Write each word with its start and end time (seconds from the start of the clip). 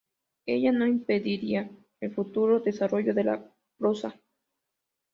Ello 0.47 0.71
no 0.73 0.87
impedirá 0.87 1.69
el 1.99 2.11
futuro 2.11 2.59
desarrollo 2.59 3.13
de 3.13 3.23
la 3.23 3.53
prosa. 3.77 4.19